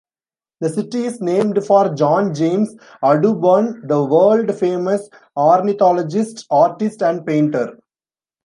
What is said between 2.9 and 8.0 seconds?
Audubon the world-famous ornithologist, artist, and painter.